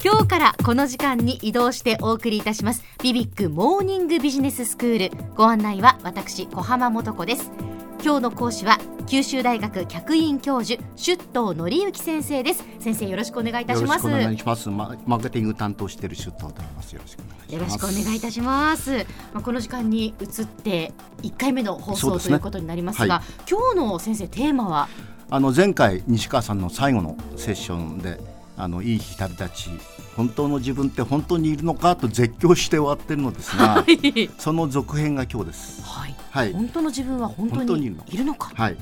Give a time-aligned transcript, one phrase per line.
[0.00, 2.84] 今日からこの時間に移動してお送りいたします。
[3.02, 7.50] ビビックモーニングビジネススクールご案内は私小浜もとこです。
[8.00, 12.64] 今日の講師は九州大学客員教授出頭則之先生です。
[12.78, 14.06] 先生よろしくお願いいたします。
[14.06, 14.68] よろしくお願いします。
[14.68, 16.92] マーケティング担当している出頭と言います。
[16.92, 19.04] よろしくよろしくお願いいたします。
[19.34, 20.92] まあこの時間に移って
[21.22, 24.88] 一回目の放送、ね、ということになりますが、はい、今日の先生テーマは？
[25.28, 29.70] あの前回西川さんの最後のセッションであのいい日旅立ち
[30.16, 35.82] 本当の自分って本当にいるのかと絶叫して終わってるのですが、はい、その続編が今日です。
[35.82, 36.14] はい。
[36.30, 38.50] はい、本当の自分は本当にいるのか？
[38.54, 38.76] はい。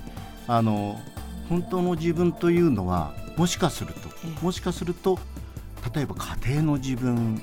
[0.49, 0.99] あの
[1.51, 4.09] 本当の自分というのはもしかすると、
[4.43, 5.19] もしかすると
[5.95, 7.43] 例えば家庭の自分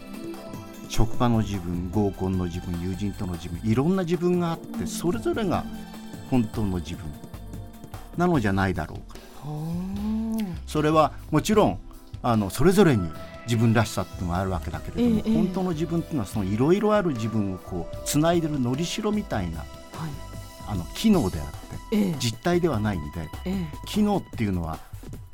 [0.90, 5.64] 職場の自分合コンの自分友人との自分いろんな自分があってそれぞれが
[6.30, 7.06] 本当の自分
[8.18, 9.20] なのじゃないだろうか
[10.68, 11.80] それはもちろん
[12.24, 13.12] あのそれぞれに
[13.46, 19.68] 自分らしさっていうのがあるわけだけれども、ええ、本当の自分っていうのはそのいろいろある自分をこうつないでるのりしろみたいな、はい、
[20.70, 23.30] あの機能であって、え、実体ではないんで、
[23.86, 24.80] 機能っていうのは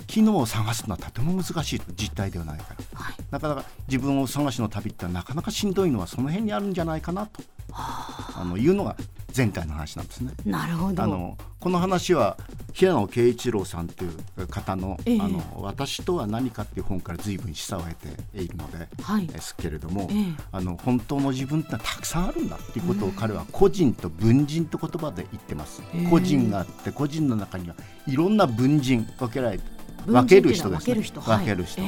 [0.07, 8.95] 機能を探すのはとても難しい実体ではないから、はい、なかなか自分を探しの旅ってなかなかしんどいのはその辺にあるんじゃないかなとあのいうのが
[9.35, 10.31] 前回の話なんですね。
[10.45, 11.03] なるほど。
[11.03, 12.37] あのこの話は
[12.73, 25.81] 平野啓一郎さんという方の「えー、あの私とは何か」っていう本から随分示唆を得ているので、はい、ですけれども、えー、あの本当の自分ってたくさんあるんだっていうことを彼は個人と文人と言葉で言ってます。
[25.93, 25.97] え。
[25.97, 27.75] ー、個人があって個人の中には
[28.07, 29.63] いろんな文人分けられて
[30.05, 30.79] 分ける人ですね。
[30.79, 31.81] 分ける人、分ける人、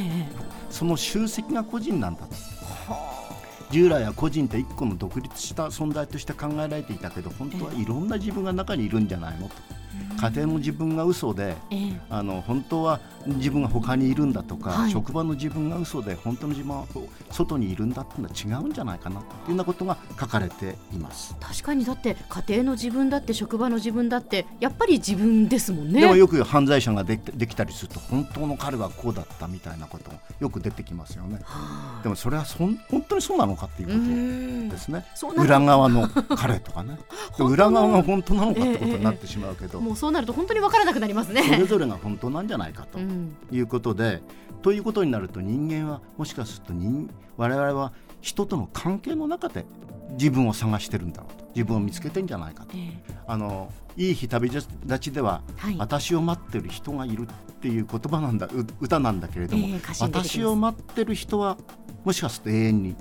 [0.70, 2.36] その集積が個人なんだと。
[3.72, 9.81] 従来は個人って一個の独立した存在として考えられていたけど本当はいろんな自分が中にいるんじゃないのと。
[10.20, 11.56] 家庭の自分が嘘で、
[12.10, 16.86] あの本当は自分が他にいるんだとか、はい、職場の自分が嘘で本当の自分は
[17.32, 21.36] 外にいるんだっていうのは違うんじゃないかなというようなことが書かれています。
[21.40, 26.02] 確かにだって家庭の自分だって職場の自分だってやっぱり自分ですもんね。
[26.02, 31.40] でもよく犯罪者がでできたりすると本当の彼はこうだったみたいなことよく出てきますよね。
[32.04, 33.94] でもそれはそん本当にそうなのかっていうこ
[34.70, 35.06] とですね。
[35.38, 36.98] 裏側の彼とかね。
[37.40, 41.44] 裏側が本当なのかってことになってしまうけど、えええ、もうそうなると本当に分からなくなりますね。
[41.44, 43.00] それぞれが本当なんじゃないかと
[43.52, 44.22] いうことで、
[44.52, 49.66] うん、ということになると人間はもしかすると人我々は人との関係の中で
[50.12, 51.42] 自分を探してるんだろうと。
[51.54, 52.78] 自分を見つけてんじゃないかと、
[53.28, 54.66] あのいい日旅立
[55.00, 58.48] ちでは、はい、私を待ってる人がいるっていう言葉なんだ
[58.80, 59.68] 歌なんだけれども、
[60.00, 61.58] 私を待ってる人は
[62.06, 62.96] もしかすると永遠に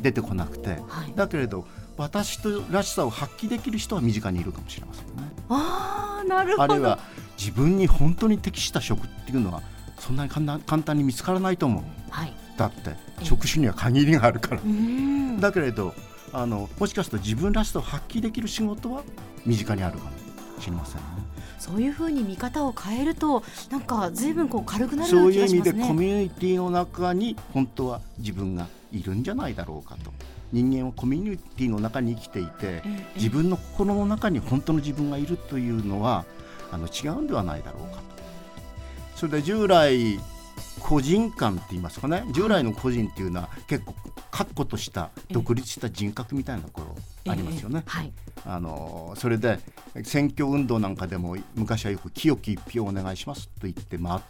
[0.00, 1.66] 出てこなくて、はい、だけれど
[1.96, 5.12] 私とらしさを発揮できる人は身近にいるかもしれませんね。
[5.50, 6.98] あなるほどあるいは
[7.38, 9.62] 自分に本当に適した職っていうのは
[9.98, 14.60] そんなに簡単に見つからないと思う、はい、だって職種には限りがあるから。
[15.40, 15.94] だけれど
[16.32, 19.02] あのもしかすると自分らしさを発揮できる仕事は
[19.44, 20.10] 身近にあるかも
[20.60, 21.04] しれませんね。
[21.58, 25.72] そういうふうに見方を変えるとなんかずいぶんこう軽くなるような気がしますね。
[25.72, 30.12] そういう意味でコミュニティの中に本当は自分がいるんじゃないだろうかと。
[30.52, 32.82] 人間はコミュニティの中に生きていて、
[33.16, 36.24] 自分の心の中に本当の自分がいるというのは
[36.70, 38.02] あの違うんではないだろうかと。
[39.16, 40.18] それで従来
[40.80, 42.24] 個人間って言いますかね。
[42.32, 43.94] 従来の個人っていうのは結構
[44.30, 47.82] 確固とした独立した人格みたいなところありますよね。
[47.86, 48.12] はい、
[48.44, 49.58] あのそれで
[50.04, 54.20] 選挙運動なんかでも昔はよく清き一票お願いしますと言って回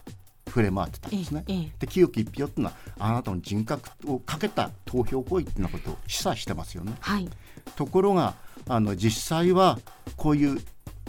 [0.50, 1.44] 触れ回ってたんですね。
[1.78, 6.94] で清き一票っていうのはあなたの人格をかけた投票行為っていうことを示唆してますよね。
[7.00, 7.28] はい、
[7.76, 8.34] ところが
[8.68, 9.78] あの実際は
[10.16, 10.60] こういう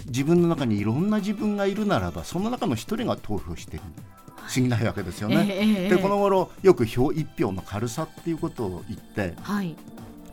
[0.06, 3.85] 自分の中にいろんな自分がいるならばその中の一人が投票している。
[4.47, 5.47] 不思議ないわけですよね。
[5.50, 9.75] えー、でこの頃よく票一票の軽さっていうことを言って、はい、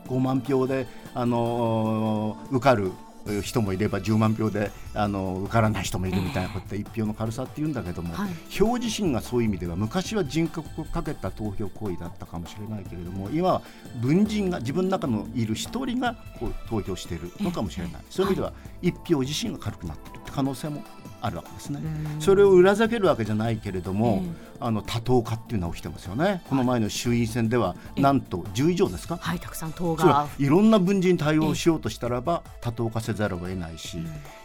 [0.07, 2.91] 5万票で、あのー、受かる
[3.41, 13.61] 人もいれば10万票であの受からない人もいるみたいなことで一票の軽さっていうんだけども、はい、票自身がそういう意味では昔は人格をかけた投票行為だったかもしれないけれども今は
[14.01, 18.03] 文人が自分の中のいる一人がこう投票しているのかもしれない。
[18.09, 20.83] そういう意味では一票自身が軽くなっているって可能性も
[21.21, 21.79] あるわけですね。
[22.19, 24.23] それを裏付けるわけじゃないけれども、
[24.59, 26.41] あの多党化っていうのは起きてますよね。
[26.49, 29.17] この前の衆院選ではなんと10以上ですか？
[29.17, 30.27] はい、たくさん党が。
[30.37, 33.97] いろんな文人に対応しようとしたらば多党化せざるを得ないし、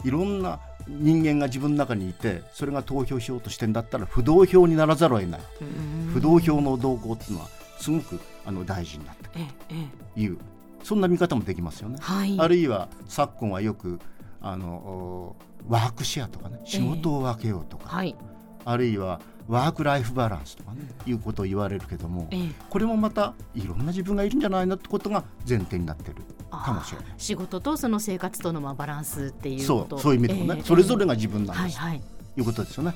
[0.05, 5.41] いろんな人間が自分の中にいてそれが投票しようとしてんだったら不動票にならざるを得ない。
[6.13, 7.49] 不動票の動向っていうのは
[7.79, 9.45] すごくあの大事になってくる
[10.15, 10.39] という。
[10.83, 11.97] そんな見方もできますよね。
[11.99, 14.01] はい、あるいは昨今はよく
[14.47, 15.37] あの
[15.69, 18.17] ワークシェアとかね仕事を分けようとか、えーはい、
[18.67, 22.29] あるいはワーク・ライフ・バランスとかね、いうことを言われるけども、
[22.71, 26.17] これもまたいろんな自分がいるんじゃないのってことが前提になってる
[26.51, 27.07] かもしれない。
[27.19, 32.03] 仕事とその生活とのまあバランスっていうそうそういう意味でもね、それぞれが自分なんです、はいはい、
[32.39, 32.95] いうことですよね。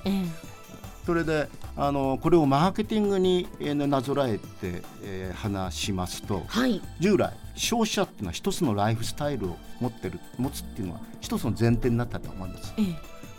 [1.08, 12.75] それであのこれをマーケティングに、えー、なぞらえて、えー、話しますと、はい、従来消費者っていうのは一つのライフスタイルを持ってる持つっていうのは一つの前提になったと思います。
[12.76, 12.84] ええ、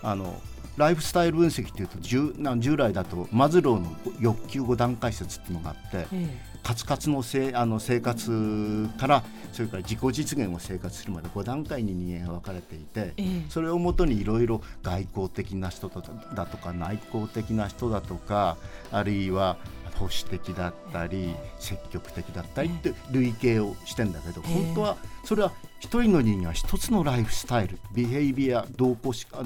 [0.01, 0.41] あの
[0.77, 18.57] ライフスタイル分析っていうと従従来だとマズローの欲求5段階説っていうのがあって、ええ、カツカツのせあの生活からそれから自己実現を生活するまで5段階に人間が分かれていて、ええ、それをもとにいろいろ外交的な人だとか内向的な人だとか
[18.91, 19.57] あるいは
[19.99, 29.43] 保守的だったり積極的だったりって類型をしてんだけど、本当はそれは一人の人間は一つのライフスタイルビヘイビア動向しか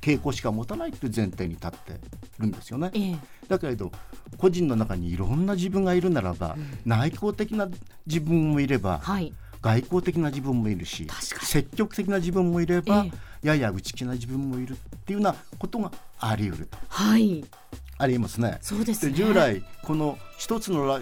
[0.00, 2.00] 傾向しか持たないという前提に立って
[2.38, 2.90] るんですよね。
[2.94, 3.18] ええ、
[3.48, 3.92] だけれど
[4.36, 7.68] 個人の中にいろんな自分がいるならば、うん、内向的な
[8.06, 11.06] 自分もいれば、はい、外交的な自分もいるし
[11.42, 16.78] 積極的な自分もいれば、え、やや内気な自分もいるっていうようなことがあり得ると。
[16.88, 17.44] はい
[18.00, 18.58] ありますね。
[18.60, 21.00] そうです、ね、従来この一つの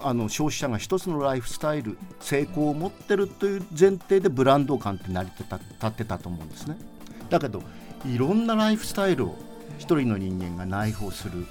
[0.00, 5.44] あの消費者が一つのライフスタイル成功を持ってるという前提でブランド感って成り立
[5.86, 6.78] ってたと思うんですね。
[7.28, 7.62] だけど
[8.06, 9.36] いろんなライフスタイルを
[9.78, 11.46] 一人の人間が内包する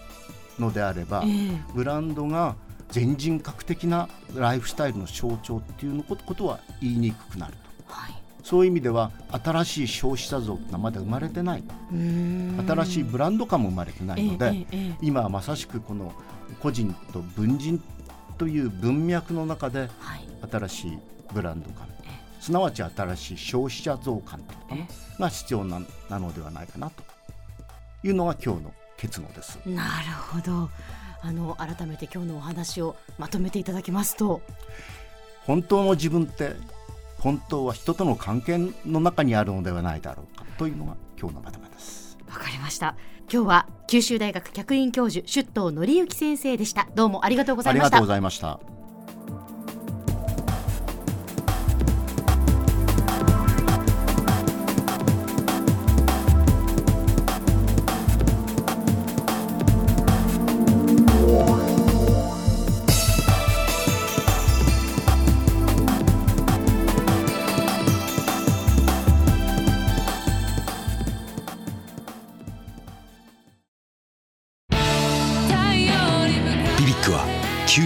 [0.59, 2.55] のであれば、えー、ブランドが
[2.89, 7.53] 全人格的なライフスタイルの象徴っていうことは言いにくくなる
[7.87, 8.13] と、はい、
[8.43, 9.11] そういう意味では
[9.43, 11.63] 新しい消費者像ってのはまだ生まれてない。
[11.91, 16.13] 新しいブランド感も生まれてないので、えーえー、今はまさしくこの
[16.61, 17.81] 個人と文人
[18.37, 19.89] という文脈の中で
[20.49, 20.99] 新しい
[21.33, 21.87] ブランド感、
[22.45, 24.39] すなわち新しい消費者増感
[25.19, 27.03] が必要ななのではないかなと
[28.03, 29.57] いうのが今日の結論です。
[29.65, 30.69] なるほど。
[31.23, 34.41] あの改めて今日のお話をまとめていただきますと。
[35.47, 36.51] 本当の自分って
[37.17, 42.15] 本当は人との関係の中にあるのではないだろうかというのが今日のまとめです。
[42.27, 42.95] わかりました。
[43.21, 46.87] 今日は九州大学客員教授出頭則之先生でした。
[46.93, 47.87] どうもありがとうございました。
[47.87, 48.74] ありがとうございました